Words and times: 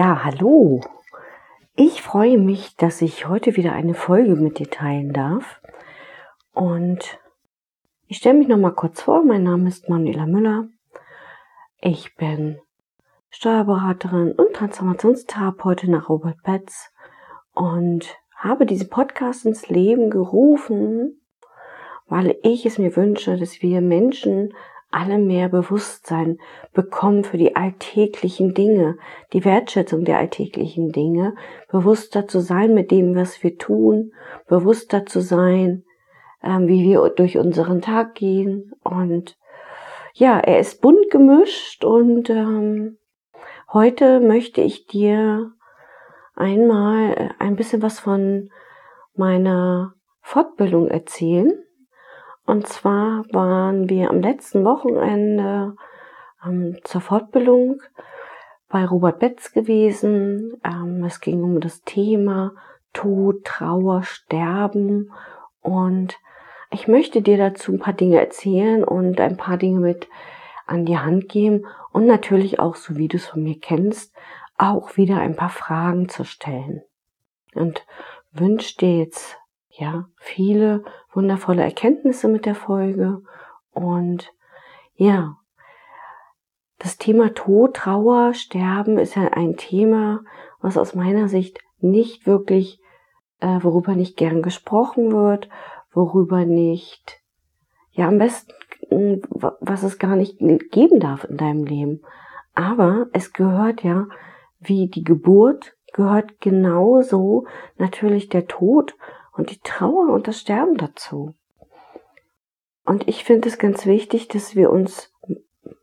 Ja, 0.00 0.22
hallo. 0.22 0.80
Ich 1.74 2.02
freue 2.02 2.38
mich, 2.38 2.76
dass 2.76 3.02
ich 3.02 3.26
heute 3.26 3.56
wieder 3.56 3.72
eine 3.72 3.94
Folge 3.94 4.36
mit 4.36 4.60
dir 4.60 4.70
teilen 4.70 5.12
darf. 5.12 5.60
Und 6.52 7.18
ich 8.06 8.18
stelle 8.18 8.38
mich 8.38 8.46
noch 8.46 8.58
mal 8.58 8.70
kurz 8.70 9.02
vor. 9.02 9.24
Mein 9.24 9.42
Name 9.42 9.66
ist 9.66 9.88
Manuela 9.88 10.26
Müller. 10.26 10.68
Ich 11.80 12.14
bin 12.14 12.60
Steuerberaterin 13.30 14.30
und 14.30 14.54
Transformationstherapeutin 14.54 15.90
nach 15.90 16.08
Robert 16.08 16.44
Betz 16.44 16.92
und 17.52 18.06
habe 18.36 18.66
diesen 18.66 18.90
Podcast 18.90 19.46
ins 19.46 19.68
Leben 19.68 20.10
gerufen, 20.10 21.20
weil 22.06 22.38
ich 22.44 22.64
es 22.66 22.78
mir 22.78 22.94
wünsche, 22.94 23.36
dass 23.36 23.62
wir 23.62 23.80
Menschen 23.80 24.54
alle 24.90 25.18
mehr 25.18 25.48
Bewusstsein 25.48 26.38
bekommen 26.72 27.24
für 27.24 27.36
die 27.36 27.56
alltäglichen 27.56 28.54
Dinge, 28.54 28.96
die 29.32 29.44
Wertschätzung 29.44 30.04
der 30.04 30.18
alltäglichen 30.18 30.92
Dinge, 30.92 31.34
bewusster 31.70 32.26
zu 32.26 32.40
sein 32.40 32.72
mit 32.74 32.90
dem, 32.90 33.14
was 33.14 33.42
wir 33.42 33.58
tun, 33.58 34.12
bewusster 34.46 35.04
zu 35.04 35.20
sein, 35.20 35.84
ähm, 36.42 36.68
wie 36.68 36.84
wir 36.84 37.08
durch 37.10 37.36
unseren 37.36 37.82
Tag 37.82 38.14
gehen. 38.14 38.72
Und 38.82 39.36
ja, 40.14 40.38
er 40.38 40.58
ist 40.58 40.80
bunt 40.80 41.10
gemischt 41.10 41.84
und 41.84 42.30
ähm, 42.30 42.98
heute 43.72 44.20
möchte 44.20 44.62
ich 44.62 44.86
dir 44.86 45.52
einmal 46.34 47.12
äh, 47.12 47.28
ein 47.38 47.56
bisschen 47.56 47.82
was 47.82 48.00
von 48.00 48.50
meiner 49.14 49.94
Fortbildung 50.22 50.88
erzählen. 50.88 51.52
Und 52.48 52.66
zwar 52.66 53.26
waren 53.30 53.90
wir 53.90 54.08
am 54.08 54.22
letzten 54.22 54.64
Wochenende 54.64 55.76
ähm, 56.42 56.78
zur 56.82 57.02
Fortbildung 57.02 57.82
bei 58.70 58.86
Robert 58.86 59.18
Betz 59.18 59.52
gewesen. 59.52 60.58
Ähm, 60.64 61.04
es 61.04 61.20
ging 61.20 61.42
um 61.42 61.60
das 61.60 61.82
Thema 61.82 62.52
Tod, 62.94 63.44
Trauer, 63.44 64.02
Sterben. 64.02 65.12
Und 65.60 66.16
ich 66.70 66.88
möchte 66.88 67.20
dir 67.20 67.36
dazu 67.36 67.70
ein 67.70 67.80
paar 67.80 67.92
Dinge 67.92 68.18
erzählen 68.18 68.82
und 68.82 69.20
ein 69.20 69.36
paar 69.36 69.58
Dinge 69.58 69.80
mit 69.80 70.08
an 70.66 70.86
die 70.86 70.96
Hand 70.96 71.28
geben 71.28 71.66
und 71.92 72.06
natürlich 72.06 72.60
auch, 72.60 72.76
so 72.76 72.96
wie 72.96 73.08
du 73.08 73.18
es 73.18 73.26
von 73.26 73.42
mir 73.42 73.60
kennst, 73.60 74.14
auch 74.56 74.96
wieder 74.96 75.18
ein 75.18 75.36
paar 75.36 75.50
Fragen 75.50 76.08
zu 76.08 76.24
stellen. 76.24 76.80
Und 77.54 77.84
wünsche 78.32 78.78
dir 78.78 78.96
jetzt 78.96 79.38
ja 79.78 80.08
viele 80.16 80.84
wundervolle 81.12 81.62
Erkenntnisse 81.62 82.28
mit 82.28 82.46
der 82.46 82.54
Folge 82.54 83.22
und 83.70 84.32
ja, 84.94 85.36
das 86.78 86.96
Thema 86.96 87.34
Tod, 87.34 87.74
Trauer, 87.74 88.34
Sterben 88.34 88.98
ist 88.98 89.16
ja 89.16 89.28
ein 89.28 89.56
Thema, 89.56 90.20
was 90.60 90.76
aus 90.76 90.94
meiner 90.94 91.28
Sicht 91.28 91.58
nicht 91.78 92.26
wirklich, 92.26 92.80
äh, 93.40 93.58
worüber 93.62 93.94
nicht 93.94 94.16
gern 94.16 94.42
gesprochen 94.42 95.12
wird, 95.12 95.48
worüber 95.92 96.44
nicht, 96.44 97.20
ja 97.90 98.08
am 98.08 98.18
besten, 98.18 99.22
was 99.30 99.82
es 99.82 99.98
gar 99.98 100.16
nicht 100.16 100.38
geben 100.70 101.00
darf 101.00 101.24
in 101.24 101.36
deinem 101.36 101.64
Leben. 101.64 102.02
Aber 102.54 103.06
es 103.12 103.32
gehört 103.32 103.82
ja 103.82 104.06
wie 104.60 104.88
die 104.88 105.04
Geburt 105.04 105.76
gehört 105.92 106.40
genauso 106.40 107.46
natürlich 107.76 108.28
der 108.28 108.46
Tod 108.46 108.96
und 109.38 109.50
die 109.50 109.60
Trauer 109.60 110.12
und 110.12 110.28
das 110.28 110.40
Sterben 110.40 110.76
dazu. 110.76 111.34
Und 112.84 113.06
ich 113.08 113.24
finde 113.24 113.48
es 113.48 113.58
ganz 113.58 113.86
wichtig, 113.86 114.28
dass 114.28 114.56
wir 114.56 114.70
uns 114.70 115.14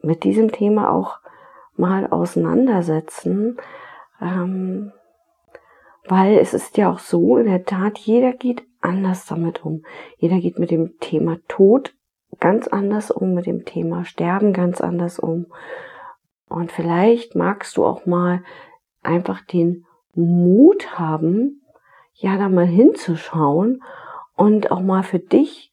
mit 0.01 0.23
diesem 0.23 0.51
Thema 0.51 0.91
auch 0.91 1.19
mal 1.77 2.07
auseinandersetzen, 2.07 3.57
ähm, 4.21 4.91
weil 6.07 6.37
es 6.37 6.53
ist 6.53 6.77
ja 6.77 6.91
auch 6.91 6.99
so, 6.99 7.37
in 7.37 7.45
der 7.45 7.63
Tat, 7.65 7.97
jeder 7.97 8.33
geht 8.33 8.63
anders 8.81 9.25
damit 9.25 9.65
um. 9.65 9.83
Jeder 10.17 10.39
geht 10.39 10.59
mit 10.59 10.69
dem 10.69 10.99
Thema 10.99 11.37
Tod 11.47 11.95
ganz 12.39 12.67
anders 12.67 13.09
um, 13.09 13.33
mit 13.33 13.45
dem 13.45 13.65
Thema 13.65 14.03
Sterben 14.05 14.53
ganz 14.53 14.81
anders 14.81 15.17
um. 15.17 15.47
Und 16.47 16.71
vielleicht 16.71 17.35
magst 17.35 17.77
du 17.77 17.85
auch 17.85 18.05
mal 18.05 18.43
einfach 19.01 19.41
den 19.41 19.85
Mut 20.13 20.99
haben, 20.99 21.61
ja, 22.15 22.37
da 22.37 22.49
mal 22.49 22.65
hinzuschauen 22.65 23.83
und 24.35 24.71
auch 24.71 24.81
mal 24.81 25.03
für 25.03 25.19
dich 25.19 25.71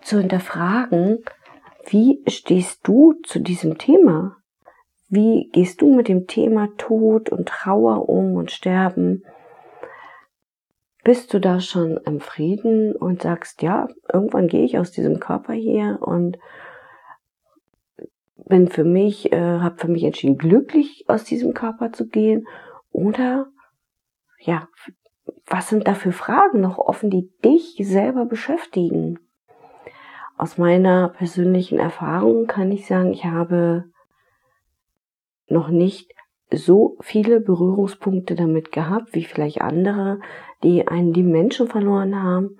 zu 0.00 0.18
hinterfragen, 0.18 1.24
wie 1.86 2.22
stehst 2.28 2.86
du 2.86 3.14
zu 3.24 3.40
diesem 3.40 3.78
Thema? 3.78 4.36
Wie 5.08 5.48
gehst 5.52 5.80
du 5.80 5.94
mit 5.94 6.08
dem 6.08 6.26
Thema 6.26 6.68
Tod 6.76 7.30
und 7.30 7.48
Trauer 7.48 8.08
um 8.08 8.34
und 8.34 8.50
Sterben? 8.50 9.24
Bist 11.02 11.32
du 11.32 11.40
da 11.40 11.60
schon 11.60 11.96
im 12.04 12.20
Frieden 12.20 12.94
und 12.94 13.22
sagst, 13.22 13.62
ja, 13.62 13.88
irgendwann 14.12 14.48
gehe 14.48 14.64
ich 14.64 14.78
aus 14.78 14.90
diesem 14.90 15.18
Körper 15.18 15.54
hier 15.54 15.98
und 16.02 16.38
bin 18.36 18.68
für 18.68 18.84
mich, 18.84 19.32
äh, 19.32 19.58
habe 19.60 19.78
für 19.78 19.88
mich 19.88 20.04
entschieden, 20.04 20.36
glücklich 20.36 21.04
aus 21.08 21.24
diesem 21.24 21.54
Körper 21.54 21.92
zu 21.92 22.06
gehen? 22.06 22.46
Oder 22.92 23.46
ja, 24.38 24.68
was 25.46 25.68
sind 25.68 25.88
da 25.88 25.94
für 25.94 26.12
Fragen 26.12 26.60
noch 26.60 26.78
offen, 26.78 27.10
die 27.10 27.30
dich 27.44 27.76
selber 27.80 28.24
beschäftigen? 28.24 29.18
Aus 30.36 30.58
meiner 30.58 31.08
persönlichen 31.08 31.78
Erfahrung 31.78 32.46
kann 32.46 32.70
ich 32.70 32.86
sagen, 32.86 33.12
ich 33.12 33.24
habe 33.24 33.84
noch 35.48 35.68
nicht 35.68 36.14
so 36.50 36.96
viele 37.00 37.40
Berührungspunkte 37.40 38.34
damit 38.34 38.72
gehabt, 38.72 39.14
wie 39.14 39.24
vielleicht 39.24 39.60
andere, 39.60 40.20
die 40.62 40.86
einen 40.86 41.12
lieben 41.12 41.30
Menschen 41.30 41.68
verloren 41.68 42.22
haben. 42.22 42.58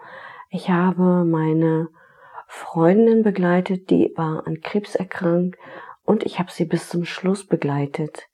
Ich 0.51 0.71
habe 0.71 1.25
meine 1.25 1.89
Freundin 2.47 3.23
begleitet, 3.23 3.91
die 3.91 4.13
war 4.17 4.47
an 4.47 4.61
Krebs 4.61 4.95
erkrankt 4.95 5.59
und 6.05 6.25
ich 6.25 6.39
habe 6.39 6.51
sie 6.51 6.65
bis 6.65 6.89
zum 6.89 7.05
Schluss 7.05 7.47
begleitet. 7.47 8.29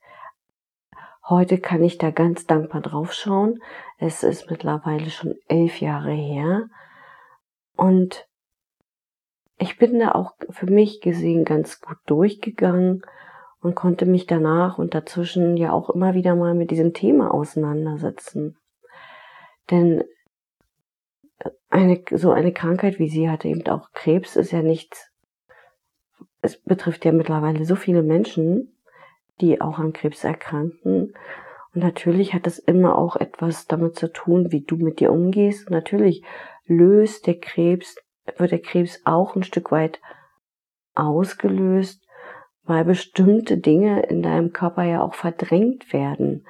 Heute 1.27 1.57
kann 1.57 1.83
ich 1.83 1.97
da 1.97 2.11
ganz 2.11 2.45
dankbar 2.45 2.81
drauf 2.81 3.11
schauen. 3.13 3.59
Es 3.97 4.21
ist 4.21 4.49
mittlerweile 4.49 5.09
schon 5.09 5.35
elf 5.47 5.81
Jahre 5.81 6.11
her. 6.11 6.67
Und 7.75 8.27
ich 9.57 9.77
bin 9.77 9.99
da 9.99 10.11
auch 10.11 10.33
für 10.49 10.67
mich 10.67 11.01
gesehen 11.01 11.43
ganz 11.43 11.81
gut 11.81 11.97
durchgegangen 12.05 13.01
und 13.59 13.75
konnte 13.75 14.05
mich 14.05 14.27
danach 14.27 14.77
und 14.77 14.93
dazwischen 14.93 15.57
ja 15.57 15.71
auch 15.71 15.89
immer 15.89 16.13
wieder 16.13 16.35
mal 16.35 16.53
mit 16.53 16.69
diesem 16.69 16.93
Thema 16.93 17.33
auseinandersetzen. 17.33 18.57
Denn 19.71 20.03
eine, 21.69 22.03
so 22.11 22.31
eine 22.31 22.53
Krankheit 22.53 22.99
wie 22.99 23.09
sie 23.09 23.29
hatte 23.29 23.47
eben 23.47 23.65
auch 23.67 23.91
Krebs 23.93 24.35
ist 24.35 24.51
ja 24.51 24.61
nichts, 24.61 25.11
es 26.41 26.61
betrifft 26.61 27.03
ja 27.05 27.11
mittlerweile 27.11 27.65
so 27.65 27.75
viele 27.75 28.03
Menschen, 28.03 28.74
die 29.41 29.61
auch 29.61 29.79
an 29.79 29.93
Krebs 29.93 30.23
erkranken. 30.23 31.13
Und 31.73 31.83
natürlich 31.83 32.33
hat 32.33 32.47
es 32.47 32.59
immer 32.59 32.97
auch 32.97 33.15
etwas 33.15 33.67
damit 33.67 33.95
zu 33.95 34.11
tun, 34.11 34.51
wie 34.51 34.61
du 34.61 34.77
mit 34.77 34.99
dir 34.99 35.11
umgehst. 35.11 35.67
Und 35.67 35.73
natürlich 35.73 36.23
löst 36.65 37.27
der 37.27 37.39
Krebs, 37.39 37.95
wird 38.37 38.51
der 38.51 38.61
Krebs 38.61 39.01
auch 39.05 39.35
ein 39.35 39.43
Stück 39.43 39.71
weit 39.71 39.99
ausgelöst, 40.93 42.01
weil 42.63 42.85
bestimmte 42.85 43.57
Dinge 43.57 44.03
in 44.03 44.23
deinem 44.23 44.53
Körper 44.53 44.83
ja 44.83 45.01
auch 45.01 45.13
verdrängt 45.13 45.93
werden. 45.93 46.45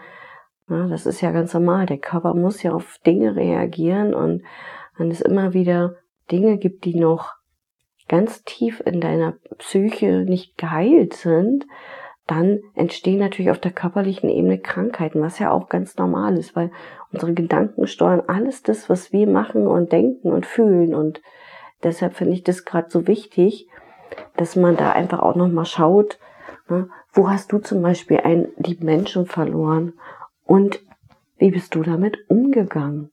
Ja, 0.70 0.88
das 0.88 1.06
ist 1.06 1.22
ja 1.22 1.32
ganz 1.32 1.54
normal. 1.54 1.86
Der 1.86 1.98
Körper 1.98 2.34
muss 2.34 2.64
ja 2.64 2.74
auf 2.74 2.98
Dinge 3.06 3.36
reagieren 3.36 4.14
und 4.14 4.44
wenn 4.98 5.12
es 5.12 5.22
immer 5.22 5.54
wieder 5.54 5.96
Dinge 6.32 6.58
gibt, 6.58 6.86
die 6.86 6.96
noch 6.96 7.34
ganz 8.08 8.44
tief 8.44 8.82
in 8.86 9.02
deiner 9.02 9.34
Psyche 9.58 10.24
nicht 10.26 10.58
geheilt 10.58 11.14
sind, 11.14 11.66
dann 12.28 12.62
entstehen 12.74 13.20
natürlich 13.20 13.52
auf 13.52 13.60
der 13.60 13.72
körperlichen 13.72 14.30
Ebene 14.30 14.58
Krankheiten, 14.58 15.22
was 15.22 15.38
ja 15.38 15.52
auch 15.52 15.70
ganz 15.70 15.96
normal 15.98 16.38
ist, 16.38 16.56
weil 16.56 16.72
unsere 17.12 17.34
Gedanken 17.34 17.86
steuern 17.86 18.24
alles 18.28 18.64
das, 18.64 18.90
was 18.90 19.14
wir 19.14 19.28
machen 19.28 19.68
und 19.68 19.92
denken 19.92 20.32
und 20.32 20.46
fühlen. 20.46 20.96
Und 20.96 21.22
deshalb 21.84 22.16
finde 22.16 22.34
ich 22.34 22.44
das 22.44 22.66
gerade 22.66 22.90
so 22.90 23.08
wichtig, 23.08 23.68
dass 24.38 24.56
man 24.56 24.76
da 24.76 24.92
einfach 24.92 25.20
auch 25.20 25.36
nochmal 25.36 25.66
schaut, 25.66 26.20
ne, 26.68 26.90
wo 27.14 27.30
hast 27.30 27.52
du 27.52 27.60
zum 27.60 27.82
Beispiel 27.82 28.18
einen 28.18 28.48
lieben 28.58 28.86
Menschen 28.86 29.26
verloren 29.26 29.94
und 30.44 30.82
wie 31.38 31.52
bist 31.52 31.76
du 31.76 31.84
damit 31.84 32.30
umgegangen? 32.30 33.12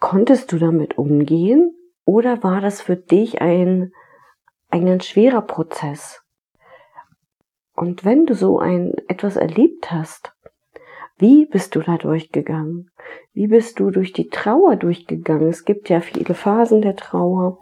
Konntest 0.00 0.52
du 0.52 0.58
damit 0.58 0.98
umgehen 0.98 1.74
oder 2.04 2.42
war 2.42 2.60
das 2.60 2.80
für 2.80 2.96
dich 2.96 3.40
ein, 3.40 3.92
ein 4.70 4.86
ganz 4.86 5.06
schwerer 5.06 5.42
Prozess? 5.42 6.22
Und 7.78 8.04
wenn 8.04 8.26
du 8.26 8.34
so 8.34 8.58
ein 8.58 8.92
etwas 9.06 9.36
erlebt 9.36 9.92
hast, 9.92 10.34
wie 11.16 11.46
bist 11.46 11.76
du 11.76 11.80
da 11.80 11.96
durchgegangen? 11.96 12.90
Wie 13.32 13.46
bist 13.46 13.78
du 13.78 13.90
durch 13.90 14.12
die 14.12 14.30
Trauer 14.30 14.74
durchgegangen? 14.74 15.48
Es 15.48 15.64
gibt 15.64 15.88
ja 15.88 16.00
viele 16.00 16.34
Phasen 16.34 16.82
der 16.82 16.96
Trauer. 16.96 17.60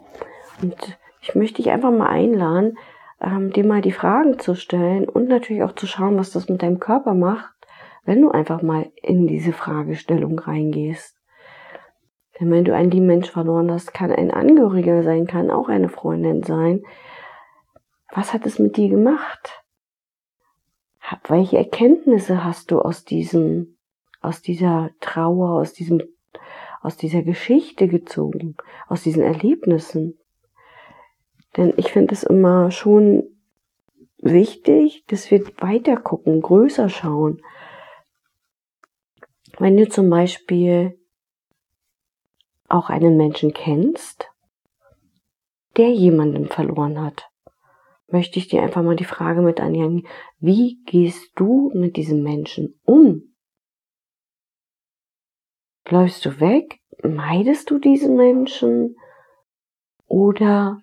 Und 0.59 0.97
ich 1.21 1.35
möchte 1.35 1.61
dich 1.61 1.69
einfach 1.69 1.91
mal 1.91 2.07
einladen, 2.07 2.79
ähm, 3.21 3.51
dir 3.51 3.63
mal 3.63 3.81
die 3.81 3.91
Fragen 3.91 4.39
zu 4.39 4.55
stellen 4.55 5.07
und 5.07 5.27
natürlich 5.27 5.61
auch 5.61 5.73
zu 5.73 5.85
schauen, 5.85 6.17
was 6.17 6.31
das 6.31 6.49
mit 6.49 6.63
deinem 6.63 6.79
Körper 6.79 7.13
macht, 7.13 7.53
wenn 8.03 8.23
du 8.23 8.31
einfach 8.31 8.63
mal 8.63 8.91
in 8.95 9.27
diese 9.27 9.53
Fragestellung 9.53 10.39
reingehst. 10.39 11.15
Denn 12.39 12.49
wenn 12.49 12.65
du 12.65 12.73
einen 12.73 12.89
lieben 12.89 13.05
Mensch 13.05 13.29
verloren 13.29 13.71
hast, 13.71 13.93
kann 13.93 14.11
ein 14.11 14.31
Angehöriger 14.31 15.03
sein, 15.03 15.27
kann 15.27 15.51
auch 15.51 15.69
eine 15.69 15.89
Freundin 15.89 16.41
sein. 16.41 16.81
Was 18.11 18.33
hat 18.33 18.47
es 18.47 18.57
mit 18.57 18.77
dir 18.77 18.89
gemacht? 18.89 19.63
Welche 21.27 21.57
Erkenntnisse 21.57 22.43
hast 22.43 22.71
du 22.71 22.79
aus 22.79 23.05
diesem, 23.05 23.77
aus 24.21 24.41
dieser 24.41 24.91
Trauer, 24.99 25.61
aus 25.61 25.73
diesem, 25.73 26.01
aus 26.81 26.97
dieser 26.97 27.21
Geschichte 27.21 27.87
gezogen, 27.87 28.55
aus 28.87 29.03
diesen 29.03 29.23
Erlebnissen? 29.23 30.17
Denn 31.55 31.73
ich 31.77 31.91
finde 31.91 32.13
es 32.13 32.23
immer 32.23 32.71
schon 32.71 33.23
wichtig, 34.17 35.05
dass 35.07 35.31
wir 35.31 35.45
weiter 35.57 35.97
gucken, 35.97 36.41
größer 36.41 36.89
schauen. 36.89 37.41
Wenn 39.57 39.77
du 39.77 39.87
zum 39.87 40.09
Beispiel 40.09 40.99
auch 42.67 42.89
einen 42.89 43.17
Menschen 43.17 43.53
kennst, 43.53 44.29
der 45.77 45.91
jemanden 45.91 46.47
verloren 46.47 47.01
hat, 47.01 47.29
möchte 48.07 48.39
ich 48.39 48.47
dir 48.47 48.61
einfach 48.61 48.83
mal 48.83 48.95
die 48.95 49.05
Frage 49.05 49.41
mit 49.41 49.59
anhängen, 49.59 50.07
wie 50.39 50.81
gehst 50.85 51.31
du 51.35 51.71
mit 51.73 51.97
diesem 51.97 52.23
Menschen 52.23 52.79
um? 52.83 53.35
Läufst 55.89 56.25
du 56.25 56.39
weg? 56.39 56.79
Meidest 57.03 57.69
du 57.69 57.79
diesen 57.79 58.15
Menschen? 58.15 58.97
Oder 60.05 60.81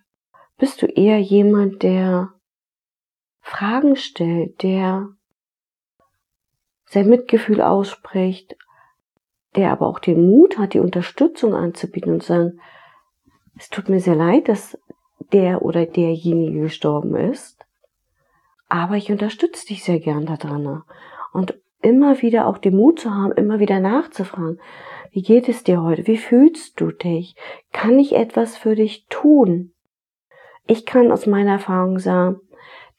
bist 0.56 0.82
du 0.82 0.86
eher 0.86 1.18
jemand, 1.18 1.82
der 1.82 2.32
Fragen 3.40 3.96
stellt, 3.96 4.62
der 4.62 5.08
sein 6.86 7.08
Mitgefühl 7.08 7.60
ausspricht, 7.60 8.56
der 9.56 9.72
aber 9.72 9.86
auch 9.86 9.98
den 9.98 10.26
Mut 10.26 10.58
hat, 10.58 10.74
die 10.74 10.80
Unterstützung 10.80 11.54
anzubieten 11.54 12.14
und 12.14 12.22
zu 12.22 12.28
sagen, 12.28 12.60
es 13.56 13.68
tut 13.68 13.88
mir 13.88 14.00
sehr 14.00 14.16
leid, 14.16 14.48
dass 14.48 14.78
der 15.32 15.62
oder 15.62 15.86
derjenige 15.86 16.62
gestorben 16.62 17.14
ist, 17.16 17.64
aber 18.68 18.96
ich 18.96 19.10
unterstütze 19.10 19.66
dich 19.66 19.84
sehr 19.84 20.00
gern 20.00 20.26
daran. 20.26 20.82
Und 21.32 21.58
immer 21.80 22.22
wieder 22.22 22.46
auch 22.46 22.58
den 22.58 22.76
Mut 22.76 23.00
zu 23.00 23.14
haben, 23.14 23.32
immer 23.32 23.58
wieder 23.58 23.80
nachzufragen, 23.80 24.60
wie 25.10 25.22
geht 25.22 25.48
es 25.48 25.62
dir 25.62 25.82
heute? 25.82 26.06
Wie 26.06 26.16
fühlst 26.16 26.80
du 26.80 26.90
dich? 26.90 27.36
Kann 27.72 27.98
ich 27.98 28.16
etwas 28.16 28.56
für 28.56 28.74
dich 28.74 29.06
tun? 29.08 29.72
Ich 30.66 30.86
kann 30.86 31.12
aus 31.12 31.26
meiner 31.26 31.52
Erfahrung 31.52 31.98
sagen, 31.98 32.40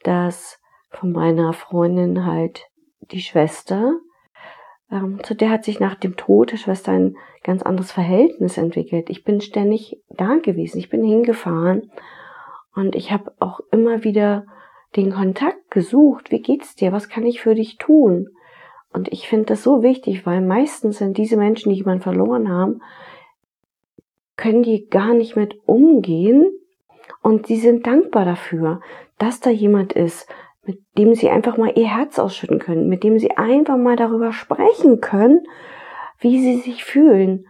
dass 0.04 0.60
von 0.92 1.12
meiner 1.12 1.52
Freundin 1.52 2.26
halt 2.26 2.64
die 3.12 3.22
Schwester, 3.22 4.00
ähm, 4.92 5.20
zu 5.24 5.36
der 5.36 5.50
hat 5.50 5.64
sich 5.64 5.80
nach 5.80 5.96
dem 5.96 6.16
Tod 6.16 6.52
der 6.52 6.58
Schwester 6.58 6.92
ein 6.92 7.16
ganz 7.44 7.64
anderes 7.64 7.92
Verhältnis 7.92 8.58
entwickelt. 8.58 9.10
Ich 9.10 9.24
bin 9.24 9.42
ständig 9.42 10.00
da 10.10 10.36
gewesen, 10.36 10.80
ich 10.80 10.90
bin 10.90 11.04
hingefahren 11.04 11.92
und 12.76 12.96
ich 12.96 13.12
habe 13.12 13.34
auch 13.40 13.60
immer 13.72 14.04
wieder 14.04 14.46
den 14.96 15.12
Kontakt 15.12 15.72
gesucht. 15.72 16.32
Wie 16.32 16.42
geht's 16.42 16.76
dir? 16.76 16.92
Was 16.92 17.10
kann 17.10 17.26
ich 17.26 17.42
für 17.42 17.56
dich 17.56 17.78
tun? 17.78 18.30
Und 18.94 19.12
ich 19.12 19.28
finde 19.28 19.46
das 19.46 19.64
so 19.64 19.84
wichtig, 19.84 20.26
weil 20.26 20.42
meistens 20.42 21.00
sind 21.00 21.18
diese 21.18 21.36
Menschen, 21.36 21.70
die 21.70 21.78
jemanden 21.78 22.04
verloren 22.04 22.50
haben, 22.50 22.82
können 24.38 24.64
die 24.64 24.88
gar 24.88 25.14
nicht 25.14 25.36
mit 25.36 25.60
umgehen, 25.66 26.52
und 27.26 27.48
sie 27.48 27.58
sind 27.58 27.88
dankbar 27.88 28.24
dafür, 28.24 28.82
dass 29.18 29.40
da 29.40 29.50
jemand 29.50 29.94
ist, 29.94 30.28
mit 30.66 30.82
dem 30.98 31.14
sie 31.16 31.30
einfach 31.30 31.58
mal 31.58 31.72
ihr 31.78 31.88
Herz 31.88 32.20
ausschütten 32.20 32.60
können, 32.60 32.88
mit 32.88 33.04
dem 33.04 33.20
sie 33.20 33.38
einfach 33.38 33.78
mal 33.78 33.96
darüber 33.96 34.32
sprechen 34.32 35.02
können, 35.02 35.44
wie 36.20 36.40
sie 36.40 36.58
sich 36.58 36.84
fühlen, 36.84 37.48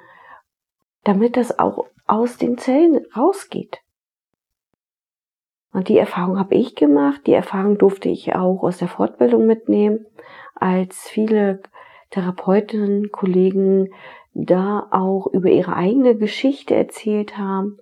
damit 1.04 1.38
das 1.38 1.60
auch 1.60 1.86
aus 2.06 2.38
den 2.38 2.58
Zellen 2.58 3.06
rausgeht. 3.16 3.80
Und 5.72 5.90
die 5.90 5.98
Erfahrung 5.98 6.40
habe 6.40 6.56
ich 6.56 6.76
gemacht, 6.76 7.22
die 7.26 7.34
Erfahrung 7.34 7.78
durfte 7.78 8.10
ich 8.10 8.34
auch 8.36 8.64
aus 8.64 8.78
der 8.78 8.88
Fortbildung 8.88 9.46
mitnehmen, 9.46 10.06
als 10.56 11.10
viele 11.10 11.62
Therapeutinnen, 12.12 13.12
Kollegen 13.12 13.90
da 14.34 14.88
auch 14.92 15.28
über 15.28 15.50
ihre 15.50 15.76
eigene 15.76 16.16
Geschichte 16.16 16.76
erzählt 16.76 17.38
haben 17.38 17.80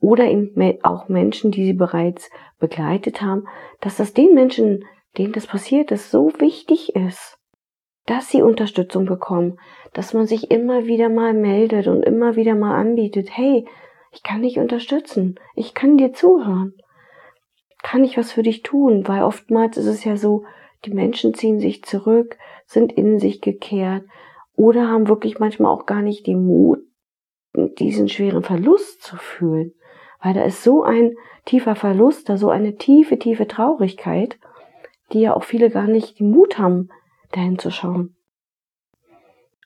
oder 0.00 0.24
eben 0.26 0.78
auch 0.82 1.08
Menschen, 1.08 1.50
die 1.50 1.64
sie 1.64 1.72
bereits 1.72 2.30
begleitet 2.58 3.20
haben, 3.22 3.46
dass 3.80 3.96
das 3.96 4.14
den 4.14 4.34
Menschen, 4.34 4.84
denen 5.16 5.32
das 5.32 5.46
passiert 5.46 5.90
ist, 5.90 6.10
so 6.10 6.32
wichtig 6.38 6.94
ist, 6.94 7.38
dass 8.06 8.30
sie 8.30 8.42
Unterstützung 8.42 9.06
bekommen, 9.06 9.58
dass 9.92 10.14
man 10.14 10.26
sich 10.26 10.50
immer 10.50 10.86
wieder 10.86 11.08
mal 11.08 11.34
meldet 11.34 11.88
und 11.88 12.02
immer 12.02 12.36
wieder 12.36 12.54
mal 12.54 12.76
anbietet, 12.76 13.28
hey, 13.30 13.66
ich 14.12 14.22
kann 14.22 14.42
dich 14.42 14.58
unterstützen, 14.58 15.38
ich 15.54 15.74
kann 15.74 15.98
dir 15.98 16.12
zuhören, 16.12 16.74
kann 17.82 18.04
ich 18.04 18.16
was 18.16 18.32
für 18.32 18.42
dich 18.42 18.62
tun, 18.62 19.06
weil 19.06 19.22
oftmals 19.22 19.76
ist 19.76 19.86
es 19.86 20.04
ja 20.04 20.16
so, 20.16 20.44
die 20.84 20.94
Menschen 20.94 21.34
ziehen 21.34 21.60
sich 21.60 21.84
zurück, 21.84 22.38
sind 22.66 22.92
in 22.92 23.18
sich 23.18 23.40
gekehrt 23.40 24.04
oder 24.54 24.88
haben 24.88 25.08
wirklich 25.08 25.38
manchmal 25.38 25.72
auch 25.72 25.86
gar 25.86 26.02
nicht 26.02 26.26
den 26.26 26.46
Mut, 26.46 26.80
diesen 27.54 28.08
schweren 28.08 28.42
Verlust 28.42 29.02
zu 29.02 29.16
fühlen 29.16 29.72
weil 30.22 30.34
da 30.34 30.42
ist 30.44 30.62
so 30.62 30.82
ein 30.82 31.14
tiefer 31.44 31.76
Verlust, 31.76 32.28
da 32.28 32.36
so 32.36 32.50
eine 32.50 32.76
tiefe, 32.76 33.18
tiefe 33.18 33.46
Traurigkeit, 33.46 34.38
die 35.12 35.20
ja 35.20 35.34
auch 35.34 35.44
viele 35.44 35.70
gar 35.70 35.86
nicht 35.86 36.20
den 36.20 36.30
Mut 36.30 36.58
haben, 36.58 36.90
dahin 37.32 37.58
zu 37.58 37.70
schauen. 37.70 38.16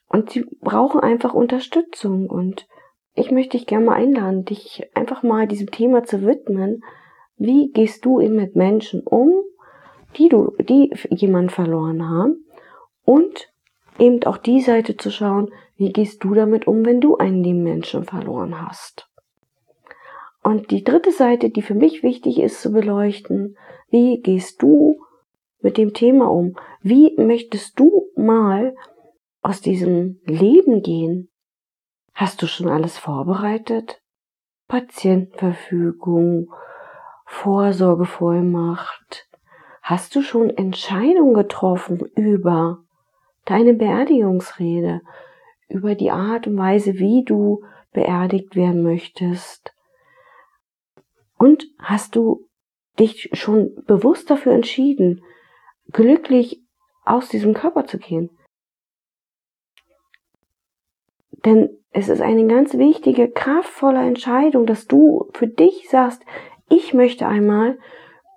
Und 0.07 0.29
sie 0.29 0.45
brauchen 0.61 0.99
einfach 0.99 1.33
Unterstützung 1.33 2.29
und 2.29 2.67
ich 3.15 3.31
möchte 3.31 3.57
dich 3.57 3.67
gerne 3.67 3.85
mal 3.85 3.95
einladen, 3.95 4.45
dich 4.45 4.89
einfach 4.95 5.23
mal 5.23 5.47
diesem 5.47 5.71
Thema 5.71 6.03
zu 6.03 6.25
widmen. 6.25 6.83
Wie 7.37 7.71
gehst 7.71 8.05
du 8.05 8.19
eben 8.19 8.35
mit 8.35 8.55
Menschen 8.55 9.01
um, 9.01 9.31
die 10.17 10.29
du, 10.29 10.55
die 10.59 10.91
jemand 11.09 11.51
verloren 11.51 12.07
haben 12.07 12.45
und 13.03 13.51
eben 13.99 14.23
auch 14.23 14.37
die 14.37 14.61
Seite 14.61 14.97
zu 14.97 15.11
schauen, 15.11 15.51
wie 15.75 15.91
gehst 15.91 16.23
du 16.23 16.33
damit 16.33 16.67
um, 16.67 16.85
wenn 16.85 17.01
du 17.01 17.17
einen 17.17 17.43
lieben 17.43 17.63
Menschen 17.63 18.03
verloren 18.03 18.61
hast. 18.61 19.09
Und 20.43 20.71
die 20.71 20.83
dritte 20.83 21.11
Seite, 21.11 21.49
die 21.49 21.61
für 21.61 21.73
mich 21.73 22.03
wichtig 22.03 22.39
ist 22.39 22.61
zu 22.61 22.71
beleuchten, 22.71 23.57
wie 23.89 24.21
gehst 24.21 24.61
du 24.61 25.01
mit 25.61 25.77
dem 25.77 25.93
Thema 25.93 26.29
um? 26.29 26.57
Wie 26.81 27.15
möchtest 27.17 27.79
du 27.79 28.07
mal 28.17 28.75
aus 29.41 29.61
diesem 29.61 30.19
Leben 30.25 30.81
gehen? 30.81 31.29
Hast 32.13 32.41
du 32.41 32.47
schon 32.47 32.67
alles 32.67 32.97
vorbereitet? 32.97 34.01
Patientenverfügung, 34.67 36.51
Vorsorgevollmacht. 37.25 39.29
Hast 39.81 40.15
du 40.15 40.21
schon 40.21 40.49
Entscheidungen 40.49 41.33
getroffen 41.33 41.99
über 42.15 42.83
deine 43.45 43.73
Beerdigungsrede, 43.73 45.01
über 45.69 45.95
die 45.95 46.11
Art 46.11 46.47
und 46.47 46.57
Weise, 46.57 46.95
wie 46.95 47.23
du 47.23 47.63
beerdigt 47.93 48.55
werden 48.55 48.83
möchtest? 48.83 49.72
Und 51.43 51.67
hast 51.77 52.15
du 52.15 52.47
dich 52.97 53.29
schon 53.33 53.75
bewusst 53.83 54.29
dafür 54.29 54.53
entschieden, 54.53 55.25
glücklich 55.91 56.63
aus 57.03 57.27
diesem 57.27 57.53
Körper 57.53 57.85
zu 57.85 57.97
gehen? 57.97 58.29
Denn 61.43 61.69
es 61.91 62.07
ist 62.07 62.21
eine 62.21 62.47
ganz 62.47 62.75
wichtige, 62.75 63.29
kraftvolle 63.29 63.99
Entscheidung, 63.99 64.65
dass 64.65 64.87
du 64.87 65.29
für 65.33 65.47
dich 65.47 65.89
sagst, 65.89 66.23
ich 66.69 66.93
möchte 66.93 67.27
einmal 67.27 67.77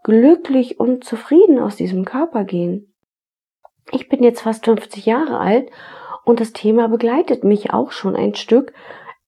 glücklich 0.02 0.80
und 0.80 1.04
zufrieden 1.04 1.60
aus 1.60 1.76
diesem 1.76 2.04
Körper 2.04 2.42
gehen. 2.42 2.92
Ich 3.92 4.08
bin 4.08 4.24
jetzt 4.24 4.40
fast 4.40 4.64
50 4.64 5.06
Jahre 5.06 5.38
alt 5.38 5.70
und 6.24 6.40
das 6.40 6.52
Thema 6.52 6.88
begleitet 6.88 7.44
mich 7.44 7.72
auch 7.72 7.92
schon 7.92 8.16
ein 8.16 8.34
Stück 8.34 8.72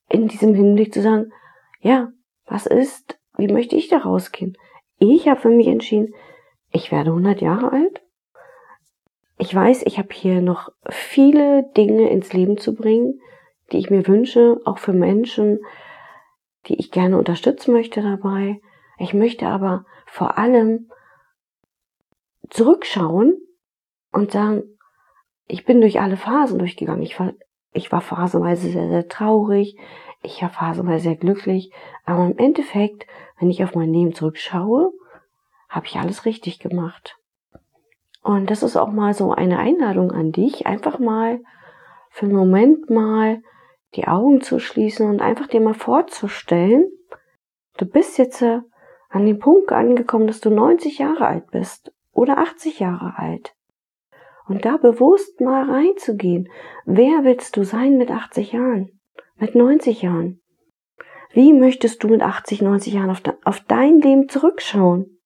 in 0.08 0.26
diesem 0.26 0.52
Hinblick 0.52 0.92
zu 0.92 1.00
sagen, 1.00 1.32
ja, 1.80 2.08
was 2.44 2.66
ist, 2.66 3.17
wie 3.38 3.48
möchte 3.48 3.76
ich 3.76 3.88
da 3.88 3.98
rausgehen? 3.98 4.58
Ich 4.98 5.28
habe 5.28 5.40
für 5.40 5.48
mich 5.48 5.68
entschieden, 5.68 6.14
ich 6.70 6.92
werde 6.92 7.10
100 7.10 7.40
Jahre 7.40 7.72
alt. 7.72 8.02
Ich 9.38 9.54
weiß, 9.54 9.84
ich 9.86 9.98
habe 9.98 10.12
hier 10.12 10.42
noch 10.42 10.70
viele 10.90 11.70
Dinge 11.76 12.10
ins 12.10 12.32
Leben 12.32 12.58
zu 12.58 12.74
bringen, 12.74 13.20
die 13.70 13.78
ich 13.78 13.88
mir 13.88 14.06
wünsche, 14.06 14.60
auch 14.64 14.78
für 14.78 14.92
Menschen, 14.92 15.60
die 16.66 16.74
ich 16.74 16.90
gerne 16.90 17.16
unterstützen 17.16 17.72
möchte 17.72 18.02
dabei. 18.02 18.60
Ich 18.98 19.14
möchte 19.14 19.46
aber 19.46 19.86
vor 20.06 20.36
allem 20.36 20.90
zurückschauen 22.50 23.40
und 24.12 24.32
sagen, 24.32 24.64
ich 25.46 25.64
bin 25.64 25.80
durch 25.80 26.00
alle 26.00 26.16
Phasen 26.16 26.58
durchgegangen. 26.58 27.02
Ich 27.02 27.18
war 27.20 27.32
ich 27.72 27.92
war 27.92 28.00
phasenweise 28.00 28.70
sehr, 28.70 28.88
sehr 28.88 29.08
traurig, 29.08 29.76
ich 30.22 30.42
war 30.42 30.50
phasenweise 30.50 31.04
sehr 31.04 31.16
glücklich, 31.16 31.70
aber 32.04 32.26
im 32.26 32.38
Endeffekt, 32.38 33.06
wenn 33.38 33.50
ich 33.50 33.62
auf 33.64 33.74
mein 33.74 33.92
Leben 33.92 34.14
zurückschaue, 34.14 34.92
habe 35.68 35.86
ich 35.86 35.96
alles 35.96 36.24
richtig 36.24 36.58
gemacht. 36.58 37.16
Und 38.22 38.50
das 38.50 38.62
ist 38.62 38.76
auch 38.76 38.90
mal 38.90 39.14
so 39.14 39.32
eine 39.32 39.58
Einladung 39.58 40.12
an 40.12 40.32
dich, 40.32 40.66
einfach 40.66 40.98
mal 40.98 41.40
für 42.10 42.26
einen 42.26 42.34
Moment 42.34 42.90
mal 42.90 43.42
die 43.94 44.06
Augen 44.06 44.40
zu 44.40 44.58
schließen 44.58 45.08
und 45.08 45.22
einfach 45.22 45.46
dir 45.46 45.60
mal 45.60 45.74
vorzustellen, 45.74 46.90
du 47.78 47.86
bist 47.86 48.18
jetzt 48.18 48.42
äh, 48.42 48.60
an 49.08 49.24
dem 49.24 49.38
Punkt 49.38 49.72
angekommen, 49.72 50.26
dass 50.26 50.40
du 50.40 50.50
90 50.50 50.98
Jahre 50.98 51.26
alt 51.26 51.50
bist 51.50 51.92
oder 52.12 52.38
80 52.38 52.80
Jahre 52.80 53.14
alt. 53.16 53.54
Und 54.46 54.64
da 54.64 54.76
bewusst 54.76 55.40
mal 55.40 55.70
reinzugehen. 55.70 56.48
Wer 56.84 57.24
willst 57.24 57.56
du 57.56 57.64
sein 57.64 57.98
mit 57.98 58.10
80 58.10 58.52
Jahren? 58.52 59.00
Mit 59.36 59.54
90 59.54 60.02
Jahren? 60.02 60.40
Wie 61.30 61.52
möchtest 61.52 62.02
du 62.02 62.08
mit 62.08 62.22
80, 62.22 62.62
90 62.62 62.94
Jahren 62.94 63.10
auf, 63.10 63.20
de 63.20 63.34
auf 63.44 63.60
dein 63.60 64.00
Leben 64.00 64.28
zurückschauen? 64.28 65.18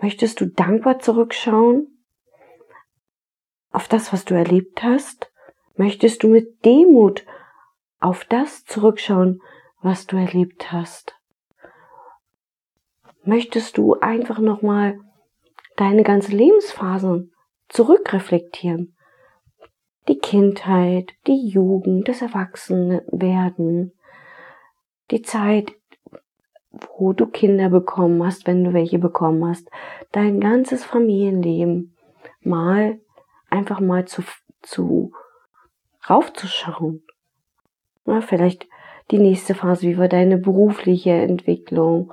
Möchtest 0.00 0.40
du 0.40 0.46
dankbar 0.46 0.98
zurückschauen? 0.98 2.04
Auf 3.70 3.88
das, 3.88 4.12
was 4.12 4.24
du 4.24 4.34
erlebt 4.34 4.82
hast? 4.82 5.30
Möchtest 5.76 6.22
du 6.22 6.28
mit 6.28 6.64
Demut 6.64 7.24
auf 8.00 8.24
das 8.24 8.64
zurückschauen, 8.64 9.40
was 9.82 10.06
du 10.06 10.16
erlebt 10.16 10.72
hast? 10.72 11.18
Möchtest 13.24 13.78
du 13.78 13.94
einfach 13.94 14.38
nochmal 14.38 15.00
deine 15.76 16.02
ganze 16.02 16.32
Lebensphase 16.32 17.28
zurückreflektieren? 17.68 18.96
Die 20.08 20.18
Kindheit, 20.18 21.12
die 21.26 21.48
Jugend, 21.48 22.08
das 22.08 22.20
Erwachsenwerden, 22.20 23.92
die 25.14 25.22
Zeit, 25.22 25.72
wo 26.98 27.12
du 27.12 27.26
Kinder 27.26 27.70
bekommen 27.70 28.24
hast, 28.26 28.48
wenn 28.48 28.64
du 28.64 28.72
welche 28.72 28.98
bekommen 28.98 29.48
hast, 29.48 29.70
dein 30.10 30.40
ganzes 30.40 30.84
Familienleben 30.84 31.96
mal 32.40 32.98
einfach 33.48 33.78
mal 33.78 34.06
zu, 34.06 34.24
zu 34.60 35.12
raufzuschauen. 36.10 37.04
Ja, 38.06 38.20
vielleicht 38.22 38.66
die 39.12 39.18
nächste 39.18 39.54
Phase, 39.54 39.82
wie 39.82 39.98
war 39.98 40.08
deine 40.08 40.36
berufliche 40.36 41.12
Entwicklung? 41.12 42.12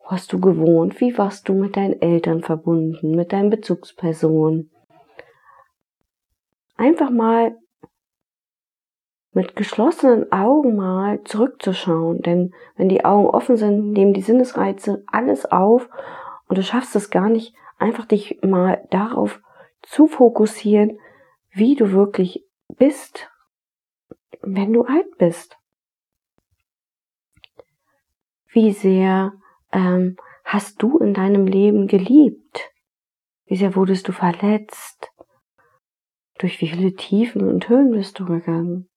Wo 0.00 0.10
hast 0.10 0.30
du 0.34 0.38
gewohnt? 0.38 1.00
Wie 1.00 1.16
warst 1.16 1.48
du 1.48 1.54
mit 1.54 1.76
deinen 1.76 1.98
Eltern 2.02 2.42
verbunden, 2.42 3.16
mit 3.16 3.32
deinen 3.32 3.48
Bezugspersonen? 3.48 4.70
Einfach 6.76 7.08
mal 7.08 7.56
mit 9.34 9.56
geschlossenen 9.56 10.30
Augen 10.32 10.76
mal 10.76 11.22
zurückzuschauen, 11.24 12.22
denn 12.22 12.54
wenn 12.76 12.88
die 12.88 13.04
Augen 13.04 13.26
offen 13.26 13.56
sind, 13.56 13.90
nehmen 13.92 14.14
die 14.14 14.22
Sinnesreize 14.22 15.04
alles 15.08 15.44
auf 15.44 15.88
und 16.48 16.56
du 16.56 16.62
schaffst 16.62 16.94
es 16.94 17.10
gar 17.10 17.28
nicht, 17.28 17.54
einfach 17.78 18.06
dich 18.06 18.38
mal 18.42 18.86
darauf 18.90 19.40
zu 19.82 20.06
fokussieren, 20.06 20.98
wie 21.50 21.74
du 21.74 21.92
wirklich 21.92 22.44
bist, 22.68 23.28
wenn 24.40 24.72
du 24.72 24.84
alt 24.84 25.18
bist. 25.18 25.58
Wie 28.48 28.70
sehr 28.72 29.32
ähm, 29.72 30.16
hast 30.44 30.80
du 30.80 30.98
in 30.98 31.12
deinem 31.12 31.46
Leben 31.46 31.88
geliebt? 31.88 32.70
Wie 33.46 33.56
sehr 33.56 33.74
wurdest 33.74 34.06
du 34.06 34.12
verletzt? 34.12 35.10
Durch 36.38 36.60
wie 36.60 36.68
viele 36.68 36.94
Tiefen 36.94 37.48
und 37.48 37.68
Höhen 37.68 37.90
bist 37.90 38.18
du 38.20 38.26
gegangen? 38.26 38.88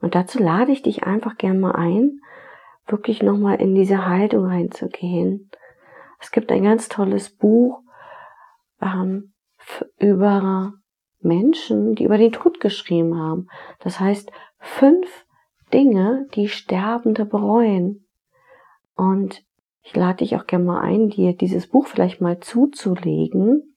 Und 0.00 0.14
dazu 0.14 0.38
lade 0.38 0.72
ich 0.72 0.82
dich 0.82 1.04
einfach 1.04 1.36
gern 1.36 1.60
mal 1.60 1.72
ein, 1.72 2.20
wirklich 2.86 3.22
nochmal 3.22 3.60
in 3.60 3.74
diese 3.74 4.06
Haltung 4.06 4.46
reinzugehen. 4.46 5.50
Es 6.20 6.30
gibt 6.30 6.50
ein 6.52 6.62
ganz 6.62 6.88
tolles 6.88 7.30
Buch 7.30 7.80
ähm, 8.80 9.32
über 9.98 10.74
Menschen, 11.20 11.94
die 11.94 12.04
über 12.04 12.18
den 12.18 12.32
Tod 12.32 12.60
geschrieben 12.60 13.18
haben. 13.18 13.48
Das 13.80 14.00
heißt, 14.00 14.30
fünf 14.58 15.26
Dinge, 15.72 16.26
die 16.34 16.48
Sterbende 16.48 17.24
bereuen. 17.24 18.06
Und 18.94 19.44
ich 19.82 19.94
lade 19.94 20.18
dich 20.18 20.36
auch 20.36 20.46
gerne 20.46 20.64
mal 20.64 20.80
ein, 20.80 21.10
dir 21.10 21.36
dieses 21.36 21.68
Buch 21.68 21.86
vielleicht 21.86 22.20
mal 22.20 22.40
zuzulegen 22.40 23.76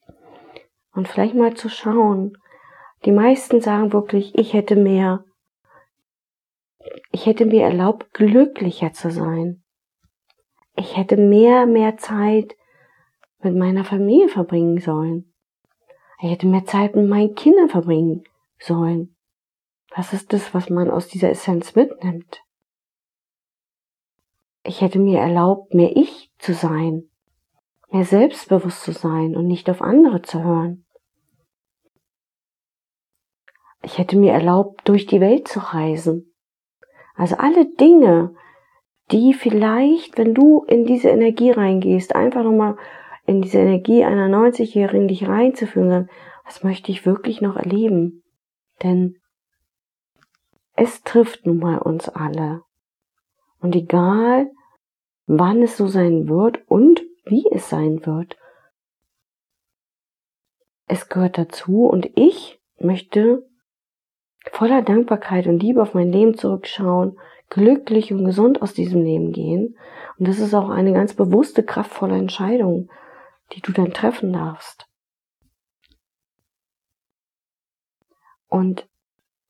und 0.93 1.07
vielleicht 1.07 1.35
mal 1.35 1.53
zu 1.53 1.69
schauen. 1.69 2.37
Die 3.05 3.11
meisten 3.11 3.61
sagen 3.61 3.93
wirklich, 3.93 4.37
ich 4.37 4.53
hätte 4.53 4.75
mehr, 4.75 5.23
ich 7.19 7.25
hätte 7.25 7.45
mir 7.45 7.63
erlaubt, 7.63 8.13
glücklicher 8.13 8.93
zu 8.93 9.11
sein. 9.11 9.61
Ich 10.77 10.95
hätte 10.95 11.17
mehr, 11.17 11.65
mehr 11.65 11.97
Zeit 11.97 12.55
mit 13.43 13.57
meiner 13.57 13.83
Familie 13.83 14.29
verbringen 14.29 14.79
sollen. 14.79 15.33
Ich 16.21 16.31
hätte 16.31 16.47
mehr 16.47 16.63
Zeit 16.63 16.95
mit 16.95 17.09
meinen 17.09 17.35
Kindern 17.35 17.67
verbringen 17.67 18.23
sollen. 18.57 19.17
Was 19.93 20.13
ist 20.13 20.31
das, 20.31 20.53
was 20.53 20.69
man 20.69 20.89
aus 20.89 21.09
dieser 21.09 21.29
Essenz 21.29 21.75
mitnimmt? 21.75 22.41
Ich 24.63 24.79
hätte 24.79 24.99
mir 24.99 25.19
erlaubt, 25.19 25.73
mehr 25.73 25.97
ich 25.97 26.31
zu 26.37 26.53
sein, 26.53 27.09
mehr 27.91 28.05
selbstbewusst 28.05 28.83
zu 28.83 28.93
sein 28.93 29.35
und 29.35 29.45
nicht 29.45 29.69
auf 29.69 29.81
andere 29.81 30.21
zu 30.21 30.41
hören. 30.41 30.85
Ich 33.83 33.97
hätte 33.97 34.17
mir 34.17 34.31
erlaubt, 34.31 34.87
durch 34.87 35.05
die 35.05 35.19
Welt 35.19 35.49
zu 35.49 35.59
reisen. 35.59 36.28
Also 37.19 37.35
alle 37.35 37.65
Dinge, 37.65 38.33
die 39.11 39.33
vielleicht, 39.33 40.17
wenn 40.17 40.33
du 40.33 40.63
in 40.63 40.85
diese 40.85 41.09
Energie 41.09 41.51
reingehst, 41.51 42.15
einfach 42.15 42.43
nochmal 42.43 42.77
in 43.25 43.41
diese 43.41 43.57
Energie 43.57 44.05
einer 44.05 44.29
90-Jährigen 44.29 45.09
dich 45.09 45.27
reinzuführen, 45.27 46.09
was 46.45 46.63
möchte 46.63 46.93
ich 46.93 47.05
wirklich 47.05 47.41
noch 47.41 47.57
erleben? 47.57 48.23
Denn 48.83 49.17
es 50.77 51.03
trifft 51.03 51.45
nun 51.45 51.57
mal 51.57 51.79
uns 51.79 52.07
alle. 52.07 52.63
Und 53.59 53.75
egal, 53.75 54.49
wann 55.27 55.61
es 55.61 55.75
so 55.75 55.87
sein 55.87 56.29
wird 56.29 56.61
und 56.69 57.03
wie 57.25 57.45
es 57.51 57.67
sein 57.67 58.05
wird, 58.05 58.37
es 60.87 61.09
gehört 61.09 61.37
dazu 61.37 61.85
und 61.85 62.09
ich 62.17 62.61
möchte 62.79 63.48
voller 64.51 64.81
Dankbarkeit 64.81 65.47
und 65.47 65.61
Liebe 65.61 65.81
auf 65.81 65.93
mein 65.93 66.11
Leben 66.11 66.37
zurückschauen, 66.37 67.19
glücklich 67.49 68.11
und 68.13 68.25
gesund 68.25 68.61
aus 68.61 68.73
diesem 68.73 69.03
Leben 69.03 69.31
gehen. 69.31 69.77
Und 70.17 70.27
das 70.27 70.39
ist 70.39 70.53
auch 70.53 70.69
eine 70.69 70.93
ganz 70.93 71.13
bewusste, 71.13 71.63
kraftvolle 71.63 72.17
Entscheidung, 72.17 72.89
die 73.53 73.61
du 73.61 73.71
dann 73.71 73.93
treffen 73.93 74.33
darfst. 74.33 74.87
Und 78.47 78.87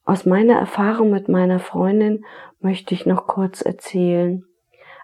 aus 0.06 0.26
meiner 0.26 0.56
Erfahrung 0.56 1.12
mit 1.12 1.30
meiner 1.30 1.60
Freundin 1.60 2.26
möchte 2.60 2.94
ich 2.94 3.06
noch 3.06 3.28
kurz 3.28 3.62
erzählen. 3.62 4.44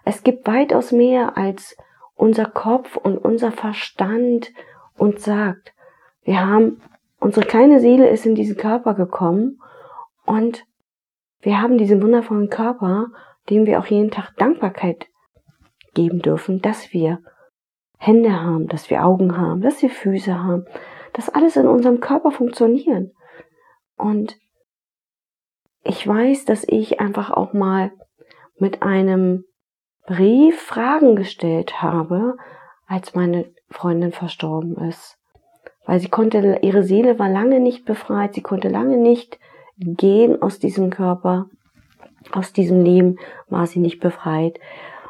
Es 0.04 0.22
gibt 0.22 0.46
weitaus 0.46 0.92
mehr 0.92 1.36
als 1.36 1.76
unser 2.14 2.46
Kopf 2.46 2.96
und 2.96 3.18
unser 3.18 3.52
Verstand 3.52 4.52
uns 4.96 5.24
sagt. 5.24 5.74
Wir 6.22 6.44
haben, 6.44 6.80
unsere 7.20 7.46
kleine 7.46 7.80
Seele 7.80 8.08
ist 8.08 8.26
in 8.26 8.34
diesen 8.34 8.56
Körper 8.56 8.94
gekommen 8.94 9.60
und 10.26 10.64
wir 11.40 11.60
haben 11.60 11.78
diesen 11.78 12.02
wundervollen 12.02 12.50
Körper, 12.50 13.08
dem 13.48 13.66
wir 13.66 13.78
auch 13.78 13.86
jeden 13.86 14.10
Tag 14.10 14.36
Dankbarkeit 14.36 15.06
geben 15.94 16.20
dürfen, 16.20 16.60
dass 16.60 16.92
wir 16.92 17.20
Hände 17.98 18.32
haben, 18.32 18.66
dass 18.66 18.90
wir 18.90 19.04
Augen 19.04 19.36
haben, 19.36 19.62
dass 19.62 19.80
wir 19.80 19.90
Füße 19.90 20.42
haben, 20.42 20.66
dass 21.12 21.28
alles 21.28 21.56
in 21.56 21.66
unserem 21.66 22.00
Körper 22.00 22.30
funktionieren. 22.30 23.12
Und 23.96 24.36
ich 25.82 26.06
weiß, 26.06 26.44
dass 26.44 26.64
ich 26.68 27.00
einfach 27.00 27.30
auch 27.30 27.52
mal 27.52 27.92
mit 28.58 28.82
einem 28.82 29.44
Brief 30.06 30.60
Fragen 30.60 31.16
gestellt 31.16 31.80
habe, 31.80 32.36
als 32.86 33.14
meine 33.14 33.52
Freundin 33.70 34.12
verstorben 34.12 34.76
ist. 34.88 35.18
Weil 35.84 36.00
sie 36.00 36.08
konnte, 36.08 36.58
ihre 36.62 36.82
Seele 36.82 37.18
war 37.18 37.28
lange 37.28 37.60
nicht 37.60 37.84
befreit, 37.84 38.34
sie 38.34 38.42
konnte 38.42 38.68
lange 38.68 38.96
nicht 38.96 39.38
gehen 39.78 40.40
aus 40.40 40.58
diesem 40.58 40.90
Körper, 40.90 41.46
aus 42.32 42.52
diesem 42.52 42.82
Leben 42.82 43.16
war 43.48 43.66
sie 43.66 43.78
nicht 43.78 44.00
befreit. 44.00 44.58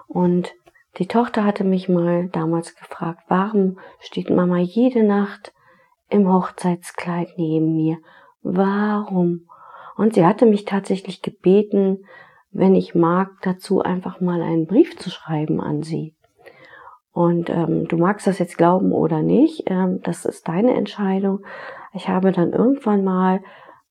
Und 0.07 0.55
die 0.99 1.07
Tochter 1.07 1.45
hatte 1.45 1.65
mich 1.65 1.89
mal 1.89 2.29
damals 2.29 2.75
gefragt, 2.75 3.21
warum 3.29 3.79
steht 4.01 4.31
Mama 4.31 4.59
jede 4.59 5.03
Nacht 5.03 5.53
im 6.09 6.33
Hochzeitskleid 6.33 7.29
neben 7.37 7.75
mir? 7.77 7.99
Warum? 8.43 9.49
Und 9.97 10.15
sie 10.15 10.25
hatte 10.25 10.47
mich 10.47 10.65
tatsächlich 10.65 11.23
gebeten, 11.23 12.05
wenn 12.51 12.75
ich 12.75 12.95
mag, 12.95 13.31
dazu 13.43 13.83
einfach 13.83 14.21
mal 14.21 14.41
einen 14.41 14.67
Brief 14.67 14.97
zu 14.97 15.11
schreiben 15.11 15.61
an 15.61 15.83
sie. 15.83 16.15
Und 17.13 17.49
ähm, 17.49 17.89
du 17.89 17.97
magst 17.97 18.27
das 18.27 18.39
jetzt 18.39 18.59
glauben 18.59 18.93
oder 18.93 19.23
nicht, 19.23 19.65
ähm, 19.67 20.01
das 20.03 20.27
ist 20.27 20.49
deine 20.49 20.75
Entscheidung. 20.75 21.41
Ich 21.95 22.09
habe 22.09 22.31
dann 22.31 22.53
irgendwann 22.53 23.05
mal 23.05 23.41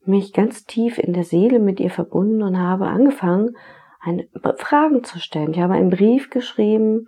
mich 0.07 0.33
ganz 0.33 0.65
tief 0.65 0.97
in 0.97 1.13
der 1.13 1.23
Seele 1.23 1.59
mit 1.59 1.79
ihr 1.79 1.91
verbunden 1.91 2.41
und 2.43 2.59
habe 2.59 2.87
angefangen, 2.87 3.55
Fragen 4.57 5.03
zu 5.03 5.19
stellen. 5.19 5.51
Ich 5.53 5.59
habe 5.59 5.73
einen 5.73 5.89
Brief 5.89 6.29
geschrieben 6.29 7.07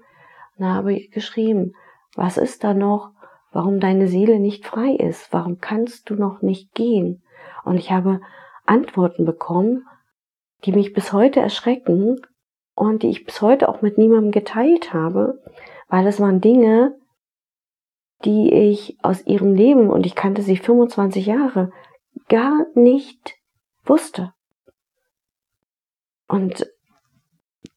und 0.58 0.66
habe 0.66 1.00
geschrieben, 1.10 1.74
was 2.16 2.38
ist 2.38 2.64
da 2.64 2.74
noch, 2.74 3.12
warum 3.52 3.80
deine 3.80 4.08
Seele 4.08 4.40
nicht 4.40 4.66
frei 4.66 4.94
ist, 4.94 5.32
warum 5.32 5.60
kannst 5.60 6.10
du 6.10 6.16
noch 6.16 6.42
nicht 6.42 6.74
gehen? 6.74 7.22
Und 7.64 7.78
ich 7.78 7.92
habe 7.92 8.22
Antworten 8.66 9.26
bekommen, 9.26 9.86
die 10.66 10.72
mich 10.72 10.94
bis 10.94 11.14
heute 11.14 11.40
erschrecken 11.40 12.20
und 12.74 13.04
die 13.04 13.10
ich 13.10 13.26
bis 13.26 13.42
heute 13.42 13.70
auch 13.70 13.82
mit 13.82 13.98
niemandem 13.98 14.32
geteilt 14.32 14.94
habe, 14.94 15.42
weil 15.88 16.08
es 16.08 16.20
waren 16.20 16.42
Dinge, 16.42 16.98
die 18.26 18.52
ich 18.52 18.98
aus 19.04 19.26
ihrem 19.28 19.54
Leben, 19.54 19.92
und 19.92 20.08
ich 20.08 20.16
kannte 20.16 20.42
sie 20.42 20.58
25 20.58 21.28
Jahre, 21.28 21.72
gar 22.28 22.66
nicht 22.76 23.36
wusste. 23.86 24.34
Und 26.28 26.68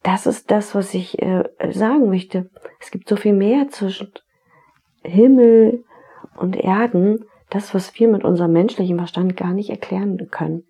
das 0.02 0.26
ist 0.26 0.50
das, 0.50 0.74
was 0.74 0.94
ich 0.94 1.20
äh, 1.20 1.44
sagen 1.70 2.08
möchte. 2.08 2.50
Es 2.80 2.90
gibt 2.90 3.08
so 3.08 3.16
viel 3.16 3.34
mehr 3.34 3.68
zwischen 3.68 4.12
Himmel 5.02 5.84
und 6.36 6.56
Erden, 6.56 7.24
das, 7.50 7.74
was 7.74 7.98
wir 7.98 8.08
mit 8.08 8.24
unserem 8.24 8.52
menschlichen 8.52 8.96
Verstand 8.96 9.36
gar 9.36 9.52
nicht 9.52 9.70
erklären 9.70 10.28
können. 10.30 10.64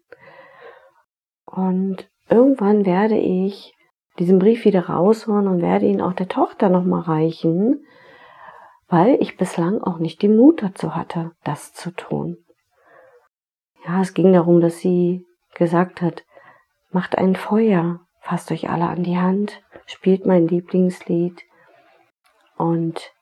Und 1.45 2.09
irgendwann 2.29 2.87
werde 2.87 3.19
ich 3.19 3.75
diesen 4.19 4.39
Brief 4.39 4.65
wieder 4.65 4.87
rausholen 4.87 5.47
und 5.49 5.62
werde 5.62 5.87
ihn 5.87 6.00
auch 6.00 6.12
der 6.12 6.29
Tochter 6.29 6.69
nochmal 6.69 7.03
reichen, 7.03 7.85
weil 8.89 9.17
ich 9.21 9.37
bislang 9.37 9.81
auch 9.81 9.99
nicht 9.99 10.23
den 10.23 10.37
Mut 10.37 10.62
dazu 10.62 10.95
hatte, 10.97 11.33
das 11.45 11.73
zu 11.73 11.91
tun. 11.93 12.37
Ja, 13.87 14.01
es 14.01 14.15
ging 14.15 14.33
darum, 14.33 14.61
dass 14.61 14.79
sie 14.79 15.27
gesagt 15.55 16.03
hat, 16.03 16.25
macht 16.91 17.17
ein 17.17 17.37
Feuer, 17.37 18.01
fasst 18.21 18.53
euch 18.53 18.69
alle 18.69 18.89
an 18.89 19.03
die 19.03 19.19
Hand, 19.19 19.63
spielt 19.87 20.27
mein 20.27 20.47
Lieblingslied 20.49 21.43
und 22.57 23.13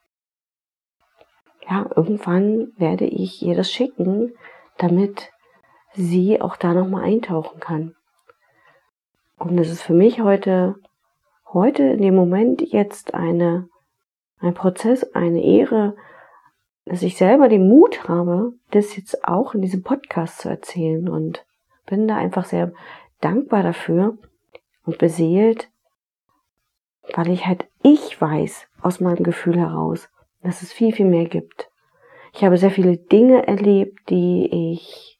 ja, 1.69 1.89
irgendwann 1.95 2.73
werde 2.77 3.05
ich 3.05 3.41
ihr 3.41 3.55
das 3.55 3.71
schicken, 3.71 4.33
damit 4.77 5.31
sie 5.93 6.41
auch 6.41 6.55
da 6.55 6.73
nochmal 6.73 7.03
eintauchen 7.03 7.59
kann. 7.59 7.95
Und 9.37 9.57
es 9.57 9.71
ist 9.71 9.83
für 9.83 9.93
mich 9.93 10.21
heute, 10.21 10.75
heute 11.53 11.83
in 11.83 12.01
dem 12.01 12.15
Moment 12.15 12.61
jetzt 12.61 13.13
eine, 13.13 13.69
ein 14.39 14.53
Prozess, 14.53 15.03
eine 15.13 15.43
Ehre, 15.43 15.95
dass 16.89 17.03
ich 17.03 17.17
selber 17.17 17.49
den 17.49 17.67
Mut 17.67 18.09
habe, 18.09 18.53
das 18.71 18.95
jetzt 18.95 19.23
auch 19.27 19.53
in 19.53 19.61
diesem 19.61 19.83
Podcast 19.83 20.39
zu 20.39 20.49
erzählen 20.49 21.07
und 21.07 21.45
bin 21.85 22.07
da 22.07 22.17
einfach 22.17 22.45
sehr 22.45 22.73
dankbar 23.21 23.61
dafür 23.61 24.17
und 24.85 24.97
beseelt, 24.97 25.69
weil 27.13 27.29
ich 27.29 27.45
halt 27.45 27.67
ich 27.83 28.19
weiß 28.19 28.67
aus 28.81 28.99
meinem 28.99 29.23
Gefühl 29.23 29.59
heraus, 29.59 30.09
dass 30.41 30.63
es 30.63 30.73
viel, 30.73 30.91
viel 30.91 31.05
mehr 31.05 31.25
gibt. 31.25 31.69
Ich 32.33 32.43
habe 32.43 32.57
sehr 32.57 32.71
viele 32.71 32.97
Dinge 32.97 33.47
erlebt, 33.47 34.09
die 34.09 34.73
ich 34.73 35.19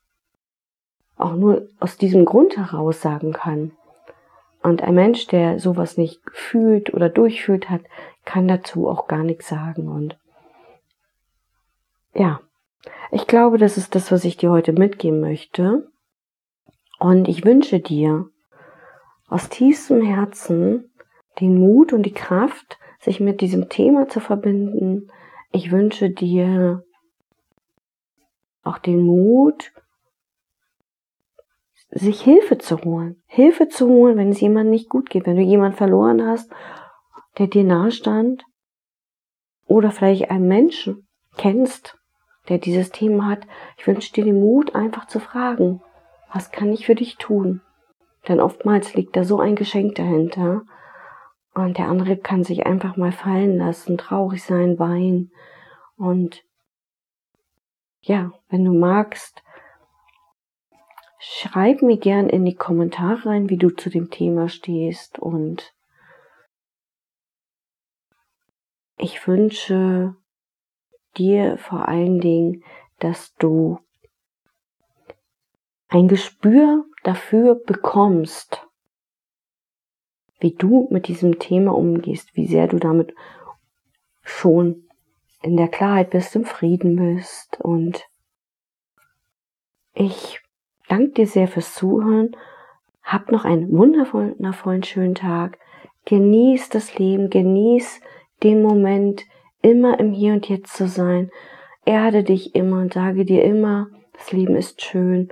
auch 1.17 1.35
nur 1.35 1.67
aus 1.79 1.97
diesem 1.97 2.25
Grund 2.25 2.57
heraus 2.57 3.01
sagen 3.01 3.33
kann. 3.33 3.73
Und 4.63 4.81
ein 4.81 4.95
Mensch, 4.95 5.27
der 5.27 5.59
sowas 5.59 5.97
nicht 5.97 6.19
fühlt 6.31 6.93
oder 6.95 7.09
durchfühlt 7.09 7.69
hat, 7.69 7.81
kann 8.25 8.47
dazu 8.47 8.87
auch 8.87 9.07
gar 9.07 9.23
nichts 9.23 9.47
sagen. 9.47 9.87
Und 9.87 10.17
ja, 12.13 12.41
ich 13.11 13.27
glaube, 13.27 13.57
das 13.57 13.77
ist 13.77 13.95
das, 13.95 14.11
was 14.11 14.23
ich 14.25 14.37
dir 14.37 14.51
heute 14.51 14.73
mitgeben 14.73 15.19
möchte. 15.19 15.89
Und 16.99 17.27
ich 17.27 17.45
wünsche 17.45 17.79
dir 17.79 18.29
aus 19.27 19.49
tiefstem 19.49 20.01
Herzen 20.01 20.91
den 21.39 21.57
Mut 21.57 21.93
und 21.93 22.03
die 22.03 22.13
Kraft, 22.13 22.77
sich 22.99 23.19
mit 23.19 23.41
diesem 23.41 23.69
Thema 23.69 24.09
zu 24.09 24.19
verbinden. 24.19 25.09
Ich 25.51 25.71
wünsche 25.71 26.09
dir 26.09 26.83
auch 28.63 28.77
den 28.77 29.01
Mut, 29.01 29.71
sich 31.91 32.21
Hilfe 32.21 32.57
zu 32.57 32.83
holen. 32.83 33.23
Hilfe 33.25 33.69
zu 33.69 33.87
holen, 33.87 34.17
wenn 34.17 34.29
es 34.29 34.41
jemandem 34.41 34.71
nicht 34.71 34.89
gut 34.89 35.09
geht, 35.09 35.25
wenn 35.25 35.37
du 35.37 35.41
jemanden 35.41 35.77
verloren 35.77 36.25
hast, 36.25 36.51
der 37.37 37.47
dir 37.47 37.63
nahe 37.63 37.91
stand, 37.91 38.43
oder 39.65 39.91
vielleicht 39.91 40.31
einen 40.31 40.47
Menschen 40.47 41.07
kennst, 41.37 41.98
der 42.49 42.57
dieses 42.57 42.89
Thema 42.89 43.27
hat. 43.27 43.47
Ich 43.77 43.87
wünsche 43.87 44.11
dir 44.11 44.25
den 44.25 44.39
Mut, 44.39 44.75
einfach 44.75 45.07
zu 45.07 45.19
fragen, 45.19 45.81
was 46.33 46.51
kann 46.51 46.71
ich 46.73 46.85
für 46.85 46.95
dich 46.95 47.17
tun? 47.17 47.61
Denn 48.27 48.39
oftmals 48.39 48.93
liegt 48.95 49.15
da 49.15 49.23
so 49.23 49.39
ein 49.39 49.55
Geschenk 49.55 49.95
dahinter. 49.95 50.63
Und 51.53 51.77
der 51.77 51.87
andere 51.87 52.17
kann 52.17 52.43
sich 52.43 52.65
einfach 52.65 52.95
mal 52.95 53.11
fallen 53.11 53.57
lassen, 53.57 53.97
traurig 53.97 54.43
sein, 54.43 54.77
weinen. 54.79 55.31
Und 55.97 56.43
ja, 58.01 58.31
wenn 58.49 58.63
du 58.63 58.73
magst, 58.73 59.43
schreib 61.19 61.81
mir 61.81 61.97
gern 61.97 62.29
in 62.29 62.45
die 62.45 62.55
Kommentare 62.55 63.25
rein, 63.25 63.49
wie 63.49 63.57
du 63.57 63.69
zu 63.69 63.89
dem 63.89 64.09
Thema 64.09 64.47
stehst. 64.47 65.19
Und 65.19 65.73
ich 68.97 69.27
wünsche 69.27 70.15
dir 71.19 71.57
vor 71.57 71.87
allen 71.87 72.19
Dingen, 72.19 72.63
dass 72.99 73.35
du 73.35 73.79
ein 75.89 76.07
Gespür 76.07 76.85
dafür 77.03 77.55
bekommst, 77.55 78.67
wie 80.39 80.53
du 80.53 80.87
mit 80.89 81.07
diesem 81.07 81.39
Thema 81.39 81.75
umgehst, 81.75 82.35
wie 82.35 82.47
sehr 82.47 82.67
du 82.67 82.77
damit 82.79 83.13
schon 84.21 84.87
in 85.41 85.57
der 85.57 85.67
Klarheit 85.67 86.11
bist, 86.11 86.35
im 86.35 86.45
Frieden 86.45 86.95
bist. 86.95 87.59
Und 87.59 88.07
ich 89.93 90.39
danke 90.87 91.11
dir 91.11 91.27
sehr 91.27 91.47
fürs 91.47 91.75
Zuhören. 91.75 92.35
Hab 93.03 93.31
noch 93.31 93.43
einen 93.43 93.71
wundervollen, 93.71 94.83
schönen 94.83 95.15
Tag. 95.15 95.57
Genieß 96.05 96.69
das 96.69 96.97
Leben, 96.97 97.29
genieß 97.29 97.99
den 98.43 98.61
Moment, 98.61 99.25
immer 99.61 99.99
im 99.99 100.11
Hier 100.11 100.33
und 100.33 100.47
Jetzt 100.47 100.75
zu 100.75 100.87
sein. 100.87 101.31
Erde 101.85 102.23
dich 102.23 102.55
immer 102.55 102.81
und 102.81 102.93
sage 102.93 103.25
dir 103.25 103.43
immer, 103.43 103.87
das 104.13 104.31
Leben 104.31 104.55
ist 104.55 104.81
schön. 104.81 105.31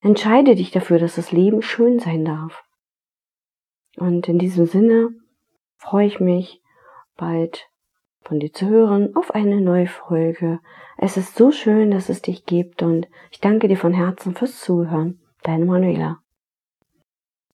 Entscheide 0.00 0.54
dich 0.54 0.70
dafür, 0.70 0.98
dass 0.98 1.16
das 1.16 1.32
Leben 1.32 1.62
schön 1.62 1.98
sein 1.98 2.24
darf. 2.24 2.64
Und 3.96 4.28
in 4.28 4.38
diesem 4.38 4.66
Sinne 4.66 5.10
freue 5.76 6.06
ich 6.06 6.20
mich, 6.20 6.60
bald 7.16 7.68
von 8.22 8.40
dir 8.40 8.52
zu 8.52 8.68
hören 8.68 9.14
auf 9.16 9.32
eine 9.32 9.60
neue 9.60 9.86
Folge. 9.86 10.60
Es 10.96 11.16
ist 11.16 11.36
so 11.36 11.50
schön, 11.50 11.90
dass 11.90 12.08
es 12.08 12.22
dich 12.22 12.46
gibt 12.46 12.82
und 12.82 13.08
ich 13.30 13.40
danke 13.40 13.68
dir 13.68 13.76
von 13.76 13.92
Herzen 13.92 14.34
fürs 14.34 14.60
Zuhören. 14.60 15.20
Deine 15.42 15.64
Manuela. 15.64 16.20